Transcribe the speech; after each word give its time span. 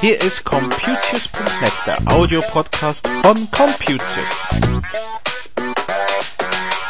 Hier 0.00 0.20
ist 0.20 0.44
Computius.net, 0.44 1.72
der 1.86 1.98
Audiopodcast 2.12 3.08
von 3.22 3.50
Computius. 3.50 4.02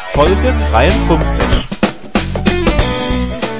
Folge 0.09 0.53
53. 0.71 1.45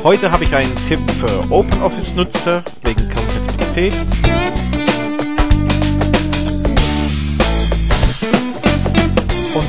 Heute 0.04 0.29
habe 0.29 0.43
ich 0.43 0.54
einen 0.54 0.75
Tipp 0.88 1.00
für 1.11 1.52
OpenOffice-Nutzer 1.52 2.63
wegen 2.84 3.09
Kompatibilität. 3.09 3.93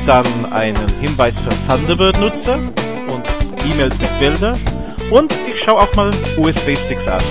Dann 0.07 0.53
einen 0.53 0.87
Hinweis 1.01 1.37
für 1.37 1.49
Thunderbird-Nutzer 1.67 2.55
und 2.55 3.23
E-Mails 3.69 3.97
mit 3.99 4.19
Bildern. 4.19 4.59
Und 5.11 5.33
ich 5.51 5.61
schaue 5.61 5.81
auch 5.81 5.93
mal 5.95 6.11
USB-Sticks 6.37 7.07
an. 7.09 7.21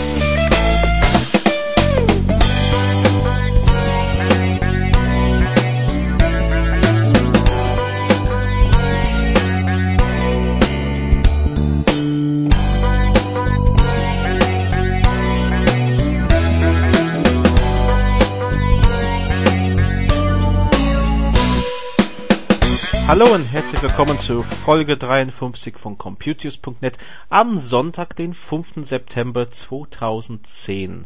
Hallo 23.09 23.33
und 23.33 23.45
herzlich 23.45 23.81
willkommen 23.83 24.19
zu 24.19 24.43
Folge 24.43 24.97
53 24.97 25.79
von 25.79 25.97
Computius.net 25.97 26.99
am 27.29 27.57
Sonntag, 27.59 28.17
den 28.17 28.35
5. 28.35 28.85
September 28.85 29.49
2010. 29.49 31.05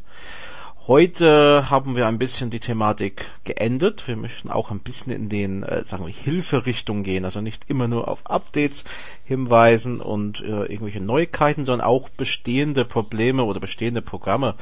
Heute 0.86 1.68
haben 1.68 1.96
wir 1.96 2.08
ein 2.08 2.18
bisschen 2.18 2.48
die 2.48 2.58
Thematik 2.58 3.26
geendet. 3.44 4.08
Wir 4.08 4.16
möchten 4.16 4.48
auch 4.50 4.70
ein 4.70 4.80
bisschen 4.80 5.12
in 5.12 5.28
den, 5.28 5.62
äh, 5.62 5.84
sagen 5.84 6.06
wir, 6.06 6.12
Hilferichtung 6.14 7.02
gehen. 7.02 7.26
Also 7.26 7.42
nicht 7.42 7.68
immer 7.68 7.86
nur 7.86 8.08
auf 8.08 8.24
Updates 8.24 8.84
hinweisen 9.24 10.00
und 10.00 10.40
äh, 10.40 10.64
irgendwelche 10.64 11.02
Neuigkeiten, 11.02 11.66
sondern 11.66 11.86
auch 11.86 12.08
bestehende 12.08 12.86
Probleme 12.86 13.44
oder 13.44 13.60
bestehende 13.60 14.00
Programme 14.00 14.54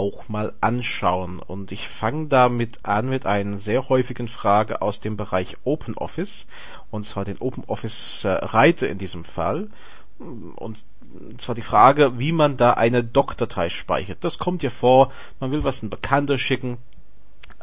auch 0.00 0.30
mal 0.30 0.54
anschauen. 0.62 1.40
Und 1.40 1.72
ich 1.72 1.88
fange 1.88 2.28
damit 2.28 2.86
an 2.86 3.10
mit 3.10 3.26
einer 3.26 3.58
sehr 3.58 3.90
häufigen 3.90 4.28
Frage 4.28 4.80
aus 4.80 5.00
dem 5.00 5.18
Bereich 5.18 5.58
OpenOffice, 5.64 6.46
und 6.90 7.04
zwar 7.04 7.26
den 7.26 7.38
OpenOffice 7.38 8.24
äh, 8.24 8.86
in 8.86 8.96
diesem 8.96 9.24
Fall. 9.24 9.68
Und 10.56 10.84
zwar 11.36 11.54
die 11.54 11.62
Frage, 11.62 12.18
wie 12.18 12.32
man 12.32 12.56
da 12.56 12.72
eine 12.72 13.04
Doc-Datei 13.04 13.68
speichert. 13.68 14.24
Das 14.24 14.38
kommt 14.38 14.62
ja 14.62 14.70
vor, 14.70 15.12
man 15.38 15.50
will 15.50 15.64
was 15.64 15.82
ein 15.82 15.90
Bekannter 15.90 16.38
schicken, 16.38 16.78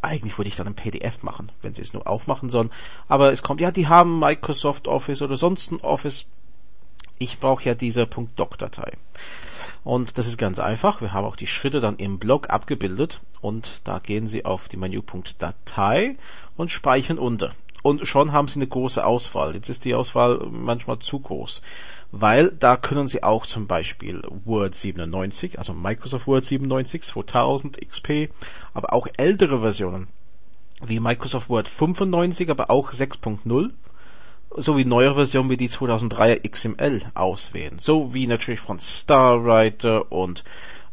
eigentlich 0.04 0.38
würde 0.38 0.50
ich 0.50 0.56
dann 0.56 0.68
ein 0.68 0.76
PDF 0.76 1.24
machen, 1.24 1.52
wenn 1.64 1.74
sie 1.74 1.82
es 1.82 1.94
nur 1.94 2.08
aufmachen 2.08 2.52
sollen. 2.52 2.70
Aber 3.08 3.32
es 3.32 3.42
kommt, 3.42 3.62
ja, 3.62 3.72
die 3.72 3.88
haben 3.88 4.20
Microsoft 4.20 4.88
Office 4.88 5.24
oder 5.24 5.38
sonst 5.38 5.72
ein 5.72 5.82
Office. 5.82 6.26
Ich 7.18 7.40
brauche 7.40 7.64
ja 7.64 7.74
diese 7.74 8.06
.doc-Datei. 8.06 8.92
Und 9.88 10.18
das 10.18 10.28
ist 10.28 10.38
ganz 10.38 10.60
einfach. 10.60 11.00
Wir 11.00 11.14
haben 11.14 11.24
auch 11.24 11.38
die 11.38 11.48
Schritte 11.48 11.80
dann 11.80 11.96
im 11.96 12.20
Blog 12.20 12.50
abgebildet 12.50 13.22
und 13.40 13.80
da 13.86 14.00
gehen 14.00 14.28
Sie 14.28 14.44
auf 14.44 14.68
die 14.68 14.76
Menüpunkt 14.76 15.42
Datei 15.42 16.18
und 16.58 16.72
speichern 16.72 17.18
unter. 17.18 17.52
Und 17.84 18.06
schon 18.06 18.34
haben 18.34 18.50
Sie 18.50 18.58
eine 18.58 18.68
große 18.68 19.06
Auswahl. 19.06 19.56
Jetzt 19.56 19.70
ist 19.70 19.86
die 19.86 19.96
Auswahl 19.96 20.46
manchmal 20.52 21.00
zu 21.00 21.22
groß, 21.22 21.62
weil 22.12 22.52
da 22.52 22.76
können 22.76 23.08
Sie 23.08 23.24
auch 23.24 23.46
zum 23.46 23.68
Beispiel 23.68 24.24
Word 24.44 24.76
97, 24.76 25.58
also 25.58 25.72
Microsoft 25.72 26.28
Word 26.28 26.44
97, 26.44 27.04
2000 27.04 27.80
XP, 27.80 28.30
aber 28.74 28.92
auch 28.92 29.08
ältere 29.16 29.62
Versionen 29.62 30.10
wie 30.86 31.00
Microsoft 31.00 31.48
Word 31.48 31.70
95, 31.70 32.50
aber 32.50 32.70
auch 32.72 32.92
6.0 32.92 33.72
sowie 34.56 34.86
neuere 34.86 35.16
Versionen 35.16 35.50
wie 35.50 35.58
die 35.58 35.70
2003er 35.70 36.48
XML 36.48 37.02
auswählen. 37.14 37.78
So 37.80 38.14
wie 38.14 38.28
natürlich 38.28 38.60
von 38.60 38.80
Starwriter 38.80 40.12
und 40.12 40.44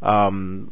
ähm, 0.03 0.69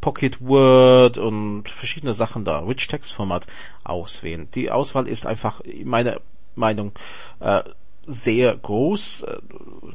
Pocket 0.00 0.40
Word 0.40 1.18
und 1.18 1.68
verschiedene 1.68 2.14
Sachen 2.14 2.44
da, 2.44 2.60
Rich 2.60 2.86
Text 2.88 3.12
Format 3.12 3.46
auswählen. 3.82 4.48
Die 4.54 4.70
Auswahl 4.70 5.08
ist 5.08 5.26
einfach, 5.26 5.62
meiner 5.84 6.20
Meinung, 6.54 6.92
äh, 7.40 7.62
sehr 8.06 8.54
groß. 8.54 9.24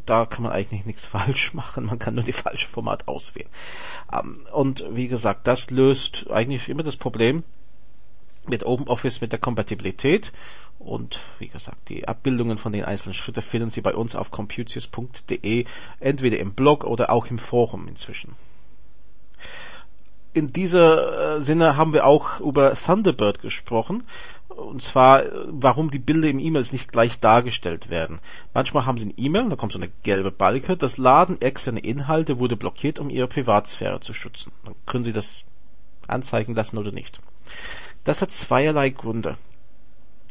Da 0.07 0.25
kann 0.25 0.43
man 0.43 0.51
eigentlich 0.51 0.85
nichts 0.85 1.05
falsch 1.07 1.53
machen. 1.53 1.85
Man 1.85 1.99
kann 1.99 2.15
nur 2.15 2.23
die 2.23 2.33
falsche 2.33 2.67
Format 2.67 3.07
auswählen. 3.07 3.49
Ähm, 4.11 4.41
und 4.51 4.83
wie 4.89 5.07
gesagt, 5.07 5.45
das 5.47 5.69
löst 5.69 6.25
eigentlich 6.31 6.69
immer 6.69 6.83
das 6.83 6.97
Problem 6.97 7.43
mit 8.47 8.65
OpenOffice 8.65 9.21
mit 9.21 9.31
der 9.31 9.39
Kompatibilität 9.39 10.31
und 10.79 11.19
wie 11.39 11.49
gesagt, 11.49 11.89
die 11.89 12.07
Abbildungen 12.07 12.57
von 12.57 12.71
den 12.71 12.85
einzelnen 12.85 13.13
Schritten 13.13 13.41
finden 13.41 13.69
Sie 13.69 13.81
bei 13.81 13.93
uns 13.93 14.15
auf 14.15 14.31
computius.de, 14.31 15.65
entweder 15.99 16.39
im 16.39 16.53
Blog 16.53 16.85
oder 16.85 17.11
auch 17.11 17.27
im 17.27 17.37
Forum 17.37 17.87
inzwischen. 17.89 18.35
In 20.31 20.53
dieser 20.53 21.37
äh, 21.37 21.41
Sinne 21.41 21.75
haben 21.75 21.91
wir 21.91 22.05
auch 22.05 22.39
über 22.39 22.73
Thunderbird 22.75 23.41
gesprochen. 23.41 24.03
Und 24.47 24.81
zwar, 24.81 25.23
warum 25.47 25.91
die 25.91 25.99
Bilder 25.99 26.29
im 26.29 26.39
E-Mails 26.39 26.71
nicht 26.71 26.91
gleich 26.91 27.19
dargestellt 27.19 27.89
werden. 27.89 28.19
Manchmal 28.53 28.85
haben 28.85 28.97
Sie 28.97 29.07
ein 29.07 29.13
E-Mail, 29.15 29.49
da 29.49 29.55
kommt 29.55 29.71
so 29.71 29.79
eine 29.79 29.91
gelbe 30.03 30.31
Balke, 30.31 30.75
das 30.75 30.97
Laden 30.97 31.41
externe 31.41 31.79
Inhalte 31.79 32.39
wurde 32.39 32.57
blockiert, 32.57 32.99
um 32.99 33.09
Ihre 33.09 33.27
Privatsphäre 33.27 33.99
zu 33.99 34.13
schützen. 34.13 34.51
Dann 34.63 34.75
können 34.85 35.03
Sie 35.03 35.13
das 35.13 35.43
anzeigen 36.07 36.55
lassen 36.55 36.77
oder 36.77 36.91
nicht. 36.91 37.21
Das 38.03 38.21
hat 38.21 38.31
zweierlei 38.31 38.89
Gründe. 38.89 39.37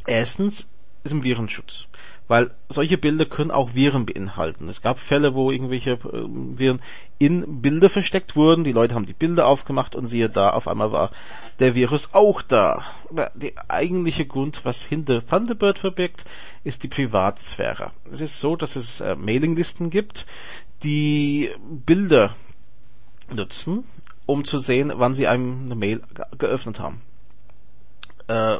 Erstens 0.05 0.67
ist 1.03 1.11
ein 1.11 1.23
Virenschutz. 1.23 1.87
Weil 2.27 2.51
solche 2.69 2.99
Bilder 2.99 3.25
können 3.25 3.49
auch 3.49 3.73
Viren 3.73 4.05
beinhalten. 4.05 4.69
Es 4.69 4.83
gab 4.83 4.99
Fälle, 4.99 5.33
wo 5.33 5.49
irgendwelche 5.49 5.93
äh, 5.93 6.27
Viren 6.59 6.79
in 7.17 7.61
Bilder 7.61 7.89
versteckt 7.89 8.35
wurden. 8.35 8.63
Die 8.63 8.71
Leute 8.71 8.93
haben 8.93 9.07
die 9.07 9.13
Bilder 9.13 9.47
aufgemacht 9.47 9.95
und 9.95 10.05
siehe 10.05 10.29
da, 10.29 10.51
auf 10.51 10.67
einmal 10.67 10.91
war 10.91 11.09
der 11.57 11.73
Virus 11.73 12.09
auch 12.13 12.43
da. 12.43 12.83
Der 13.33 13.53
eigentliche 13.67 14.27
Grund, 14.27 14.63
was 14.63 14.83
hinter 14.83 15.25
Thunderbird 15.25 15.79
verbirgt, 15.79 16.25
ist 16.63 16.83
die 16.83 16.87
Privatsphäre. 16.87 17.91
Es 18.11 18.21
ist 18.21 18.39
so, 18.39 18.55
dass 18.55 18.75
es 18.75 19.01
äh, 19.01 19.15
Mailinglisten 19.15 19.89
gibt, 19.89 20.27
die 20.83 21.49
Bilder 21.67 22.35
nutzen, 23.33 23.85
um 24.27 24.45
zu 24.45 24.59
sehen, 24.59 24.93
wann 24.95 25.15
sie 25.15 25.27
einem 25.27 25.65
eine 25.65 25.75
Mail 25.75 26.03
geöffnet 26.37 26.79
haben. 26.79 27.01
Äh, 28.29 28.59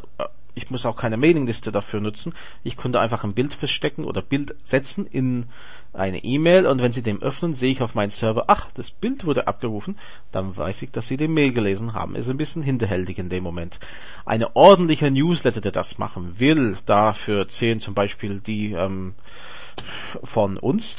ich 0.56 0.70
muss 0.72 0.86
auch 0.86 0.98
keine 0.98 1.16
Mailingliste 1.16 1.72
dafür 1.72 2.02
nutzen. 2.02 2.34
Ich 2.64 2.76
könnte 2.76 3.00
einfach 3.00 3.24
ein 3.24 3.34
Bild 3.34 3.54
verstecken 3.54 4.04
oder 4.04 4.22
Bild 4.22 4.56
setzen 4.64 5.06
in 5.06 5.46
eine 5.94 6.24
E-Mail 6.24 6.68
und 6.68 6.82
wenn 6.82 6.92
Sie 6.92 7.02
dem 7.02 7.22
öffnen, 7.22 7.56
sehe 7.56 7.72
ich 7.72 7.82
auf 7.82 7.96
meinem 7.96 8.10
Server, 8.10 8.46
ach, 8.48 8.72
das 8.74 8.92
Bild 8.92 9.26
wurde 9.26 9.48
abgerufen, 9.48 9.98
dann 10.32 10.58
weiß 10.58 10.82
ich, 10.82 10.92
dass 10.92 11.08
Sie 11.08 11.18
den 11.18 11.34
Mail 11.34 11.54
gelesen 11.54 11.94
haben. 11.94 12.16
Ist 12.16 12.30
ein 12.30 12.38
bisschen 12.38 12.62
hinterhältig 12.62 13.20
in 13.20 13.30
dem 13.30 13.44
Moment. 13.44 13.80
Eine 14.26 14.56
ordentliche 14.56 15.10
Newsletter, 15.10 15.62
der 15.62 15.72
das 15.72 15.98
machen 15.98 16.40
will, 16.40 16.76
dafür 16.86 17.48
zählen 17.48 17.80
zum 17.80 17.94
Beispiel 17.94 18.40
die 18.40 18.74
ähm, 18.74 19.14
von 20.24 20.58
uns, 20.58 20.98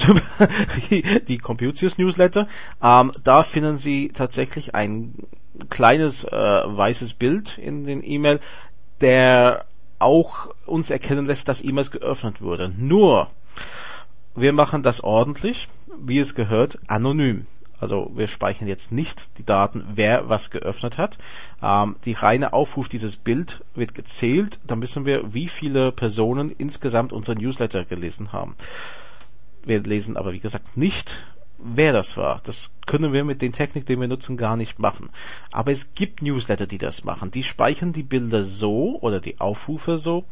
die 1.29 1.39
Computius 1.39 1.99
Newsletter. 1.99 2.49
Ähm, 2.83 3.13
da 3.23 3.43
finden 3.43 3.77
Sie 3.77 4.09
tatsächlich 4.09 4.75
ein 4.75 5.15
kleines 5.71 6.25
äh, 6.25 6.31
weißes 6.33 7.15
Bild 7.15 7.59
in 7.59 7.85
den 7.85 8.03
E-Mail, 8.05 8.41
der 9.01 9.65
auch 9.99 10.49
uns 10.67 10.91
erkennen 10.91 11.27
lässt, 11.27 11.49
dass 11.49 11.63
E-Mails 11.63 11.91
geöffnet 11.91 12.41
wurde. 12.41 12.73
Nur, 12.77 13.29
wir 14.35 14.53
machen 14.53 14.83
das 14.83 15.03
ordentlich, 15.03 15.69
wie 15.99 16.19
es 16.19 16.35
gehört, 16.35 16.79
anonym. 16.87 17.47
Also 17.81 18.11
wir 18.15 18.29
speichern 18.29 18.69
jetzt 18.69 18.93
nicht 18.93 19.39
die 19.39 19.45
Daten, 19.45 19.85
wer 19.95 20.29
was 20.29 20.51
geöffnet 20.51 20.99
hat. 20.99 21.17
Ähm, 21.63 21.97
die 22.05 22.13
reine 22.13 22.53
Aufruf 22.53 22.89
dieses 22.89 23.17
Bild 23.17 23.65
wird 23.75 23.95
gezählt. 23.95 24.61
Dann 24.67 24.83
wissen 24.83 25.07
wir, 25.07 25.33
wie 25.33 25.49
viele 25.49 25.91
Personen 25.91 26.51
insgesamt 26.51 27.13
unser 27.13 27.35
Newsletter 27.35 27.85
gelesen 27.85 28.33
haben. 28.33 28.55
Wir 29.65 29.81
lesen 29.81 30.17
aber 30.17 30.33
wie 30.33 30.41
gesagt 30.41 30.77
nicht, 30.77 31.25
wer 31.63 31.93
das 31.93 32.17
war. 32.17 32.41
Das 32.45 32.71
können 32.87 33.13
wir 33.13 33.25
mit 33.25 33.43
den 33.43 33.53
Technik, 33.53 33.87
die 33.87 33.99
wir 33.99 34.09
nutzen, 34.09 34.37
gar 34.37 34.57
nicht 34.57 34.79
machen. 34.79 35.11
Aber 35.53 35.71
es 35.73 35.95
gibt 35.95 36.23
Newsletter, 36.23 36.67
die 36.67 36.79
das 36.79 37.05
machen. 37.05 37.31
Die 37.31 37.43
speichern 37.43 37.93
die 37.93 38.03
Bilder 38.03 38.45
so 38.45 38.99
oder 39.01 39.21
die 39.21 39.41
Aufrufe 39.41 39.99
so, 39.99 40.25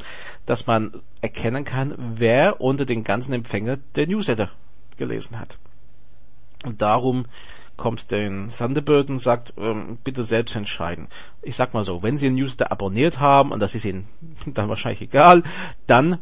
dass 0.47 0.67
man 0.67 0.93
erkennen 1.21 1.65
kann, 1.65 1.95
wer 1.97 2.61
unter 2.61 2.85
den 2.85 3.05
ganzen 3.05 3.33
Empfänger 3.33 3.79
der 3.95 4.07
Newsletter 4.07 4.51
gelesen 4.97 5.39
hat. 5.39 5.59
Und 6.65 6.83
darum 6.83 7.27
kommt 7.77 8.11
den 8.11 8.51
Thunderbird 8.51 9.09
und 9.09 9.21
sagt, 9.21 9.55
ähm, 9.57 9.99
bitte 10.03 10.25
selbst 10.25 10.57
entscheiden. 10.57 11.07
Ich 11.43 11.57
sag 11.57 11.75
mal 11.75 11.85
so, 11.85 12.03
wenn 12.03 12.19
Sie 12.19 12.27
den 12.27 12.35
Newsletter 12.35 12.73
abonniert 12.73 13.21
haben 13.21 13.53
und 13.53 13.61
das 13.61 13.75
ist 13.75 13.85
Ihnen 13.85 14.09
dann 14.47 14.69
wahrscheinlich 14.69 15.03
egal, 15.03 15.45
dann 15.87 16.19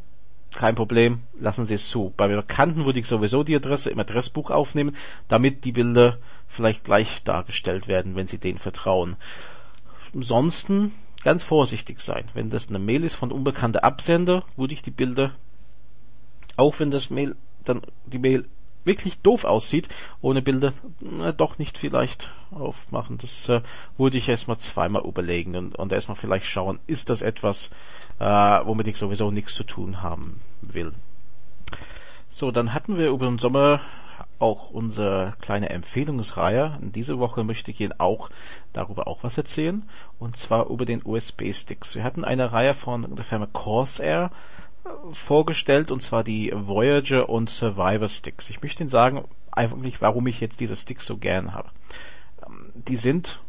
kein 0.54 0.74
Problem, 0.74 1.22
lassen 1.38 1.66
Sie 1.66 1.74
es 1.74 1.88
zu. 1.88 2.12
Bei 2.16 2.28
Bekannten 2.28 2.84
würde 2.84 3.00
ich 3.00 3.06
sowieso 3.06 3.42
die 3.42 3.56
Adresse 3.56 3.90
im 3.90 3.98
Adressbuch 3.98 4.50
aufnehmen, 4.50 4.96
damit 5.28 5.64
die 5.64 5.72
Bilder 5.72 6.18
vielleicht 6.46 6.84
gleich 6.84 7.22
dargestellt 7.24 7.88
werden, 7.88 8.16
wenn 8.16 8.26
Sie 8.26 8.38
denen 8.38 8.58
vertrauen. 8.58 9.16
Ansonsten 10.14 10.92
ganz 11.22 11.44
vorsichtig 11.44 12.00
sein. 12.00 12.24
Wenn 12.34 12.50
das 12.50 12.68
eine 12.68 12.78
Mail 12.78 13.04
ist 13.04 13.16
von 13.16 13.32
unbekannter 13.32 13.84
Absender, 13.84 14.44
würde 14.56 14.74
ich 14.74 14.82
die 14.82 14.90
Bilder, 14.90 15.32
auch 16.56 16.78
wenn 16.78 16.90
das 16.90 17.10
Mail 17.10 17.36
dann 17.64 17.82
die 18.06 18.18
Mail 18.18 18.46
wirklich 18.86 19.18
doof 19.20 19.44
aussieht, 19.44 19.88
ohne 20.20 20.42
Bilder, 20.42 20.72
na, 21.00 21.32
doch 21.32 21.58
nicht 21.58 21.76
vielleicht 21.76 22.32
aufmachen. 22.50 23.18
Das 23.18 23.48
äh, 23.48 23.60
würde 23.98 24.16
ich 24.16 24.28
erstmal 24.28 24.58
zweimal 24.58 25.04
überlegen 25.04 25.56
und, 25.56 25.76
und 25.76 25.92
erstmal 25.92 26.16
vielleicht 26.16 26.46
schauen, 26.46 26.78
ist 26.86 27.10
das 27.10 27.22
etwas, 27.22 27.70
äh, 28.18 28.24
womit 28.24 28.88
ich 28.88 28.96
sowieso 28.96 29.30
nichts 29.30 29.54
zu 29.54 29.64
tun 29.64 30.02
haben 30.02 30.40
will. 30.62 30.92
So, 32.28 32.50
dann 32.50 32.74
hatten 32.74 32.96
wir 32.96 33.10
über 33.10 33.26
den 33.26 33.38
Sommer 33.38 33.80
auch 34.38 34.70
unsere 34.70 35.34
kleine 35.40 35.70
Empfehlungsreihe. 35.70 36.78
In 36.82 36.92
dieser 36.92 37.18
Woche 37.18 37.44
möchte 37.44 37.70
ich 37.70 37.80
Ihnen 37.80 37.94
auch 37.98 38.30
darüber 38.72 39.08
auch 39.08 39.22
was 39.22 39.38
erzählen. 39.38 39.88
Und 40.18 40.36
zwar 40.36 40.68
über 40.68 40.84
den 40.84 41.02
USB-Sticks. 41.04 41.94
Wir 41.94 42.04
hatten 42.04 42.24
eine 42.24 42.52
Reihe 42.52 42.74
von 42.74 43.14
der 43.16 43.24
Firma 43.24 43.46
Corsair 43.46 44.30
vorgestellt, 45.10 45.90
und 45.90 46.02
zwar 46.02 46.24
die 46.24 46.52
Voyager 46.54 47.28
und 47.28 47.50
Survivor 47.50 48.08
Sticks. 48.08 48.50
Ich 48.50 48.62
möchte 48.62 48.82
Ihnen 48.82 48.90
sagen, 48.90 49.24
eigentlich, 49.50 50.00
warum 50.00 50.26
ich 50.26 50.40
jetzt 50.40 50.60
diese 50.60 50.76
Sticks 50.76 51.06
so 51.06 51.16
gern 51.16 51.54
habe. 51.54 51.70
Ähm, 52.46 52.72
die 52.74 52.96
sind 52.96 53.40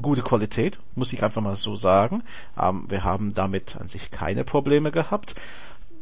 gute 0.00 0.22
Qualität, 0.22 0.78
muss 0.94 1.12
ich 1.12 1.22
einfach 1.22 1.42
mal 1.42 1.56
so 1.56 1.76
sagen. 1.76 2.22
Ähm, 2.60 2.84
wir 2.88 3.04
haben 3.04 3.34
damit 3.34 3.76
an 3.76 3.88
sich 3.88 4.10
keine 4.10 4.44
Probleme 4.44 4.92
gehabt. 4.92 5.34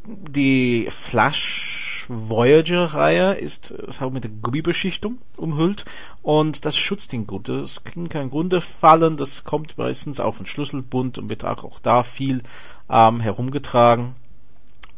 Die 0.05 0.89
Flash 0.91 2.07
Voyager 2.09 2.85
Reihe 2.95 3.35
ist, 3.35 3.71
ist 3.71 4.01
mit 4.01 4.25
der 4.25 4.31
Gummibeschichtung 4.31 5.19
umhüllt 5.37 5.85
und 6.23 6.65
das 6.65 6.77
schützt 6.77 7.13
ihn 7.13 7.27
gut. 7.27 7.51
Das 7.51 7.85
kann 7.85 8.09
kein 8.09 8.31
Grunde 8.31 8.63
fallen, 8.63 9.19
das 9.19 9.45
kommt 9.45 9.77
meistens 9.77 10.19
auf 10.19 10.39
den 10.39 10.47
Schlüsselbund 10.47 11.19
und 11.19 11.29
wird 11.29 11.45
auch 11.45 11.79
da 11.81 12.03
viel 12.03 12.43
ähm, 12.89 13.21
herumgetragen 13.21 14.15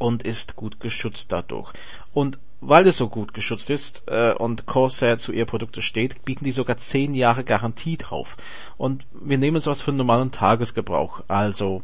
und 0.01 0.23
ist 0.25 0.57
gut 0.57 0.81
geschützt 0.81 1.31
dadurch. 1.31 1.73
Und 2.13 2.39
weil 2.61 2.87
es 2.87 2.99
so 2.99 3.09
gut 3.09 3.33
geschützt 3.33 3.71
ist 3.71 4.03
äh, 4.07 4.33
und 4.33 4.67
Corsair 4.67 5.19
zu 5.19 5.33
ihr 5.33 5.47
Produkte 5.47 5.83
steht, 5.83 6.25
bieten 6.25 6.45
die 6.45 6.53
sogar 6.53 6.77
10 6.77 7.15
Jahre 7.15 7.45
Garantie 7.45 7.97
drauf. 7.97 8.37
Und 8.77 9.07
wir 9.13 9.39
nehmen 9.39 9.61
sowas 9.61 9.83
für 9.83 9.91
einen 9.91 9.99
normalen 9.99 10.33
Tagesgebrauch. 10.33 11.23
Also 11.29 11.83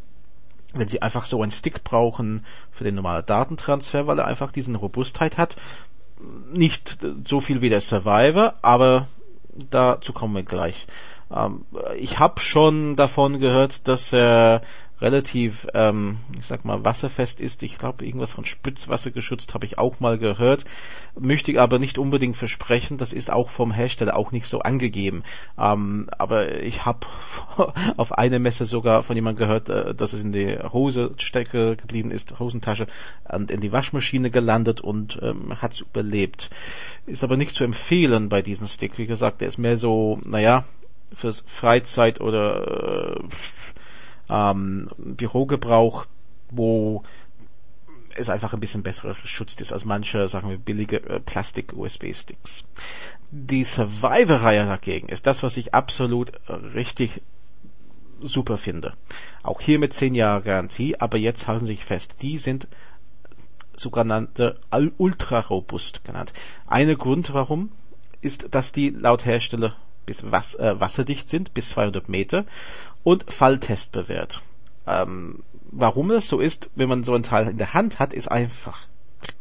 wenn 0.75 0.89
Sie 0.89 1.03
einfach 1.03 1.25
so 1.27 1.43
einen 1.43 1.53
Stick 1.53 1.85
brauchen 1.85 2.45
für 2.73 2.85
den 2.85 2.95
normalen 2.95 3.25
Datentransfer, 3.25 4.07
weil 4.07 4.19
er 4.19 4.27
einfach 4.27 4.53
diesen 4.53 4.75
Robustheit 4.75 5.39
hat, 5.39 5.57
nicht 6.53 6.99
so 7.27 7.41
viel 7.41 7.61
wie 7.61 7.69
der 7.69 7.81
Survivor, 7.81 8.55
aber 8.63 9.09
dazu 9.71 10.13
kommen 10.13 10.35
wir 10.35 10.43
gleich. 10.43 10.87
Ähm, 11.35 11.65
ich 11.99 12.19
habe 12.19 12.41
schon 12.41 12.97
davon 12.97 13.39
gehört, 13.39 13.89
dass 13.89 14.13
er 14.13 14.63
relativ, 15.01 15.67
ähm, 15.75 16.19
ich 16.39 16.47
sag 16.47 16.65
mal, 16.65 16.85
wasserfest 16.85 17.41
ist. 17.41 17.63
Ich 17.63 17.79
glaube, 17.79 18.05
irgendwas 18.05 18.33
von 18.33 18.45
Spitzwasser 18.45 19.11
geschützt 19.11 19.55
habe 19.55 19.67
ich 19.67 19.79
auch 19.79 20.01
mal 20.01 20.19
gehört. 20.19 20.65
Möchte 21.19 21.53
ich 21.53 21.61
aber 21.61 21.79
nicht 21.79 21.99
unbedingt 21.99 22.37
versprechen. 22.37 22.99
Das 22.99 23.13
ist 23.13 23.31
auch 23.31 23.51
vom 23.51 23.73
Hersteller 23.73 24.17
auch 24.17 24.33
nicht 24.33 24.47
so 24.47 24.61
angegeben. 24.61 25.23
Ähm, 25.59 26.09
aber 26.17 26.63
ich 26.63 26.87
habe 26.87 27.07
auf 27.97 28.13
einer 28.13 28.39
Messe 28.39 28.65
sogar 28.65 29.03
von 29.03 29.17
jemandem 29.17 29.47
gehört, 29.47 29.69
äh, 29.69 29.95
dass 29.95 30.13
es 30.13 30.23
in 30.23 30.33
die 30.33 30.59
Hose 30.73 31.13
stecke 31.19 31.77
geblieben 31.77 32.11
ist, 32.11 32.39
Hosentasche, 32.39 32.87
und 33.31 33.51
in 33.51 33.61
die 33.61 33.73
Waschmaschine 33.73 34.31
gelandet 34.31 34.81
und 34.81 35.19
ähm, 35.23 35.61
hat 35.61 35.81
überlebt. 35.81 36.51
Ist 37.07 37.25
aber 37.25 37.37
nicht 37.37 37.55
zu 37.55 37.65
empfehlen 37.65 38.29
bei 38.29 38.43
diesem 38.43 38.67
Stick. 38.67 38.99
Wie 38.99 39.07
gesagt, 39.07 39.41
der 39.41 39.49
ist 39.49 39.59
mehr 39.59 39.77
so, 39.77 40.21
naja, 40.25 40.65
fürs 41.13 41.45
Freizeit 41.47 42.21
oder 42.21 43.17
äh, 43.17 43.23
ähm, 44.29 44.89
Bürogebrauch, 44.99 46.07
wo 46.51 47.03
es 48.15 48.31
einfach 48.31 48.55
ein 48.55 48.61
bisschen 48.61 48.83
besser 48.83 49.15
geschützt 49.21 49.61
ist 49.61 49.73
als 49.73 49.85
manche, 49.85 50.29
sagen 50.29 50.49
wir, 50.49 50.59
billige 50.59 51.03
äh, 51.09 51.21
Plastik-USB-Sticks. 51.21 52.65
Die 53.31 53.65
Survivor-Reihe 53.65 54.65
dagegen 54.65 55.09
ist 55.09 55.27
das, 55.27 55.43
was 55.43 55.57
ich 55.57 55.75
absolut 55.75 56.33
äh, 56.47 56.53
richtig 56.53 57.23
super 58.21 58.57
finde. 58.57 58.95
Auch 59.43 59.61
hier 59.61 59.79
mit 59.79 59.93
10 59.93 60.15
Jahre 60.15 60.43
Garantie, 60.43 60.99
aber 60.99 61.19
jetzt 61.19 61.47
halten 61.47 61.67
Sie 61.67 61.75
sich 61.75 61.85
fest, 61.85 62.17
die 62.23 62.39
sind 62.39 62.69
sogenannte 63.77 64.59
ultra 64.97 65.41
robust 65.41 66.05
genannt. 66.05 66.33
Eine 66.67 66.97
Grund 66.97 67.35
warum 67.35 67.71
ist, 68.23 68.49
dass 68.55 68.73
die 68.73 68.89
laut 68.91 69.27
Hersteller 69.27 69.77
bis 70.07 70.31
was, 70.31 70.55
äh, 70.55 70.81
wasserdicht 70.81 71.29
sind, 71.29 71.53
bis 71.53 71.71
200 71.71 72.09
Meter 72.09 72.47
und 73.07 73.33
Falltest 73.33 73.93
bewährt. 73.93 74.43
Ähm, 74.85 75.45
warum 75.71 76.09
das 76.09 76.27
so 76.27 76.41
ist, 76.41 76.71
wenn 76.75 76.89
man 76.89 77.05
so 77.05 77.15
ein 77.15 77.23
Teil 77.23 77.47
in 77.47 77.57
der 77.57 77.73
Hand 77.73 78.01
hat, 78.01 78.13
ist 78.13 78.27
einfach 78.27 78.89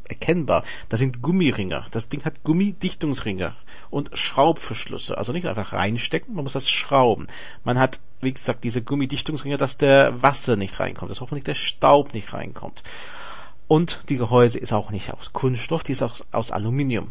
erkennbar. 0.08 0.64
Das 0.88 1.00
sind 1.00 1.24
Gummiringe. 1.24 1.84
Das 1.90 2.08
Ding 2.08 2.24
hat 2.26 2.44
Gummidichtungsringe 2.44 3.56
und 3.90 4.16
Schraubverschlüsse. 4.16 5.18
Also 5.18 5.34
nicht 5.34 5.48
einfach 5.48 5.74
reinstecken, 5.74 6.36
man 6.36 6.44
muss 6.44 6.54
das 6.54 6.70
schrauben. 6.70 7.26
Man 7.64 7.80
hat, 7.80 8.00
wie 8.22 8.36
gesagt, 8.36 8.64
diese 8.64 8.84
Gummidichtungsringe, 8.84 9.58
dass 9.58 9.80
der 9.80 10.22
Wasser 10.22 10.58
nicht 10.58 10.80
reinkommt, 10.80 11.10
dass 11.10 11.20
hoffentlich 11.20 11.46
der 11.46 11.56
Staub 11.56 12.14
nicht 12.14 12.34
reinkommt. 12.34 12.84
Und 13.68 14.02
die 14.10 14.18
Gehäuse 14.18 14.60
ist 14.60 14.74
auch 14.74 14.92
nicht 14.92 15.12
aus 15.12 15.34
Kunststoff, 15.34 15.82
die 15.82 15.94
ist 15.94 16.04
auch 16.04 16.18
aus 16.32 16.52
Aluminium. 16.52 17.10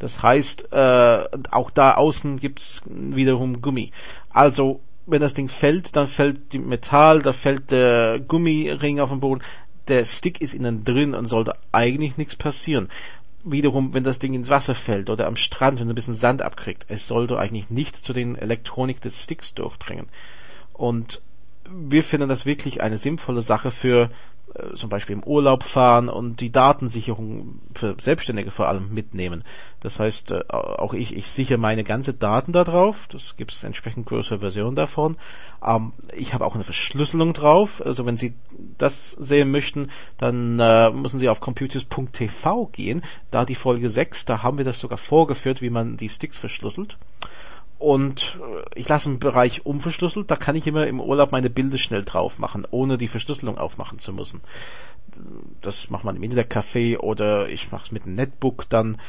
Das 0.00 0.20
heißt, 0.20 0.72
äh, 0.72 1.24
auch 1.52 1.70
da 1.70 1.92
außen 1.92 2.40
gibt's 2.40 2.80
wiederum 2.86 3.62
Gummi. 3.62 3.92
Also 4.30 4.80
wenn 5.06 5.20
das 5.20 5.34
Ding 5.34 5.48
fällt, 5.48 5.96
dann 5.96 6.08
fällt 6.08 6.52
die 6.52 6.58
Metall, 6.58 7.20
da 7.20 7.32
fällt 7.32 7.70
der 7.70 8.20
Gummiring 8.20 9.00
auf 9.00 9.10
den 9.10 9.20
Boden. 9.20 9.42
Der 9.88 10.04
Stick 10.04 10.40
ist 10.40 10.54
innen 10.54 10.84
drin 10.84 11.14
und 11.14 11.26
sollte 11.26 11.54
eigentlich 11.72 12.16
nichts 12.16 12.36
passieren. 12.36 12.88
Wiederum, 13.42 13.94
wenn 13.94 14.04
das 14.04 14.18
Ding 14.18 14.34
ins 14.34 14.50
Wasser 14.50 14.74
fällt 14.74 15.08
oder 15.08 15.26
am 15.26 15.36
Strand, 15.36 15.80
wenn 15.80 15.86
es 15.86 15.92
ein 15.92 15.96
bisschen 15.96 16.14
Sand 16.14 16.42
abkriegt, 16.42 16.84
es 16.88 17.08
sollte 17.08 17.38
eigentlich 17.38 17.70
nicht 17.70 17.96
zu 17.96 18.12
den 18.12 18.36
Elektronik 18.36 19.00
des 19.00 19.22
Sticks 19.22 19.54
durchdringen. 19.54 20.08
Und 20.74 21.22
wir 21.68 22.02
finden 22.02 22.28
das 22.28 22.46
wirklich 22.46 22.82
eine 22.82 22.98
sinnvolle 22.98 23.42
Sache 23.42 23.70
für 23.70 24.10
äh, 24.54 24.74
zum 24.74 24.90
Beispiel 24.90 25.16
im 25.16 25.24
Urlaub 25.24 25.62
fahren 25.62 26.08
und 26.08 26.40
die 26.40 26.50
Datensicherung 26.50 27.60
für 27.74 27.96
Selbstständige 27.98 28.50
vor 28.50 28.68
allem 28.68 28.92
mitnehmen. 28.92 29.44
Das 29.80 29.98
heißt, 29.98 30.32
äh, 30.32 30.44
auch 30.50 30.94
ich, 30.94 31.16
ich 31.16 31.28
sichere 31.28 31.58
meine 31.58 31.84
ganze 31.84 32.14
Daten 32.14 32.52
da 32.52 32.64
drauf. 32.64 33.06
Das 33.10 33.36
gibt 33.36 33.52
es 33.52 33.64
entsprechend 33.64 34.06
größere 34.06 34.40
Versionen 34.40 34.76
davon. 34.76 35.16
Ähm, 35.64 35.92
ich 36.16 36.34
habe 36.34 36.44
auch 36.44 36.54
eine 36.54 36.64
Verschlüsselung 36.64 37.32
drauf. 37.32 37.82
Also 37.84 38.04
wenn 38.06 38.16
Sie 38.16 38.34
das 38.78 39.12
sehen 39.12 39.50
möchten, 39.50 39.90
dann 40.18 40.58
äh, 40.58 40.90
müssen 40.90 41.18
Sie 41.18 41.28
auf 41.28 41.40
computers.tv 41.40 42.66
gehen. 42.72 43.02
Da 43.30 43.44
die 43.44 43.54
Folge 43.54 43.90
6, 43.90 44.24
da 44.24 44.42
haben 44.42 44.58
wir 44.58 44.64
das 44.64 44.80
sogar 44.80 44.98
vorgeführt, 44.98 45.62
wie 45.62 45.70
man 45.70 45.96
die 45.96 46.08
Sticks 46.08 46.38
verschlüsselt 46.38 46.98
und 47.80 48.38
äh, 48.42 48.78
ich 48.78 48.88
lasse 48.88 49.08
einen 49.08 49.18
Bereich 49.18 49.64
unverschlüsselt, 49.64 50.30
da 50.30 50.36
kann 50.36 50.54
ich 50.54 50.66
immer 50.66 50.86
im 50.86 51.00
Urlaub 51.00 51.32
meine 51.32 51.48
Bilder 51.48 51.78
schnell 51.78 52.04
drauf 52.04 52.38
machen, 52.38 52.66
ohne 52.70 52.98
die 52.98 53.08
Verschlüsselung 53.08 53.56
aufmachen 53.56 53.98
zu 53.98 54.12
müssen. 54.12 54.42
Das 55.62 55.88
macht 55.88 56.04
man 56.04 56.14
im 56.14 56.22
Internetcafé 56.22 56.98
oder 56.98 57.48
ich 57.48 57.72
mache 57.72 57.86
es 57.86 57.90
mit 57.90 58.04
einem 58.04 58.16
Netbook 58.16 58.68
dann. 58.68 59.00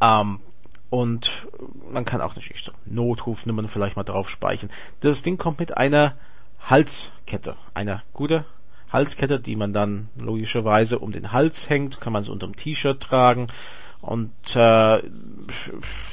Ähm, 0.00 0.40
und 0.88 1.46
man 1.90 2.06
kann 2.06 2.22
auch 2.22 2.34
natürlich 2.34 2.64
so 2.64 2.72
Notrufnummern 2.86 3.68
vielleicht 3.68 3.96
mal 3.96 4.02
drauf 4.02 4.30
speichern. 4.30 4.70
Das 5.00 5.22
Ding 5.22 5.36
kommt 5.36 5.58
mit 5.58 5.76
einer 5.76 6.16
Halskette, 6.58 7.56
einer 7.74 8.02
gute 8.14 8.46
Halskette, 8.90 9.40
die 9.40 9.56
man 9.56 9.74
dann 9.74 10.08
logischerweise 10.16 10.98
um 10.98 11.12
den 11.12 11.32
Hals 11.32 11.68
hängt, 11.68 12.00
kann 12.00 12.14
man 12.14 12.24
so 12.24 12.32
unter 12.32 12.46
dem 12.46 12.56
T-Shirt 12.56 12.98
tragen 12.98 13.48
und 14.02 14.32
äh, 14.56 15.02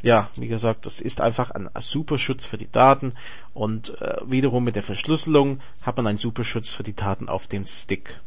ja, 0.03 0.29
wie 0.35 0.47
gesagt, 0.47 0.85
das 0.85 1.01
ist 1.01 1.21
einfach 1.21 1.49
ein, 1.49 1.69
super 1.79 2.19
Schutz 2.19 2.45
für 2.45 2.57
die 2.57 2.71
Daten 2.71 3.13
und 3.55 3.99
äh, 3.99 4.17
wiederum 4.25 4.63
mit 4.63 4.75
der 4.75 4.83
Verschlüsselung 4.83 5.59
hat 5.81 5.97
man 5.97 6.05
einen 6.05 6.19
super 6.19 6.43
Schutz 6.43 6.69
für 6.69 6.83
die 6.83 6.95
Daten 6.95 7.27
auf 7.27 7.47
dem 7.47 7.65
Stick. 7.65 8.21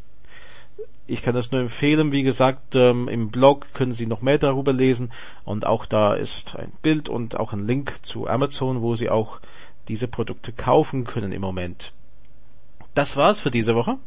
Ich 1.07 1.23
kann 1.23 1.35
das 1.35 1.53
nur 1.53 1.61
empfehlen, 1.61 2.11
wie 2.11 2.25
gesagt, 2.25 2.75
ähm, 2.75 3.07
im 3.07 3.31
Blog 3.31 3.73
können 3.73 3.95
Sie 3.95 4.07
noch 4.07 4.21
mehr 4.21 4.39
darüber 4.39 4.73
lesen 4.73 5.13
und 5.45 5.65
auch 5.65 5.87
da 5.87 6.15
ist 6.15 6.57
ein 6.57 6.73
Bild 6.83 7.09
und 7.09 7.39
auch 7.39 7.53
ein 7.53 7.67
Link 7.67 8.01
zu 8.03 8.27
Amazon, 8.27 8.83
wo 8.83 8.97
Sie 8.97 9.11
auch 9.11 9.41
diese 9.87 10.09
Produkte 10.09 10.53
kaufen 10.53 11.05
können 11.05 11.31
im 11.31 11.41
Moment. 11.41 11.93
Das 12.95 13.17
war's 13.17 13.41
für 13.41 13.53
diese 13.53 13.77
Woche. 13.77 13.99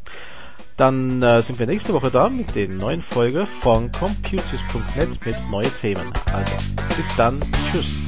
Dann 0.78 1.24
äh, 1.24 1.42
sind 1.42 1.58
wir 1.58 1.68
nächste 1.68 1.94
Woche 1.94 2.12
da 2.12 2.30
mit 2.30 2.54
der 2.54 2.68
neuen 2.68 3.02
Folge 3.02 3.46
von 3.46 3.92
Computers.net 3.92 5.26
mit 5.26 5.36
neuen 5.50 5.74
Themen. 5.80 6.12
Also, 6.34 6.56
bis 6.98 7.16
dann. 7.16 7.42
Tschüss. 7.72 8.05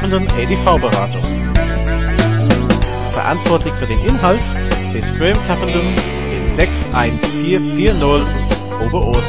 Von 0.00 0.10
Graham 0.10 0.26
Taffenden 0.26 0.26
ADV 0.28 0.80
Beratung. 0.80 1.22
Verantwortlich 3.12 3.74
für 3.74 3.86
den 3.86 4.00
Inhalt 4.04 4.42
ist 4.92 5.16
Graham 5.16 5.38
Taffenden 5.46 5.94
in 6.30 6.50
61440 6.50 8.26
Oberursel. 8.86 9.22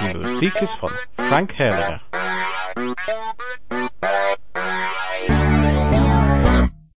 Die 0.00 0.16
Musik 0.16 0.62
ist 0.62 0.74
von 0.74 0.90
Frank 1.16 1.54
Herrlinger. 1.56 2.00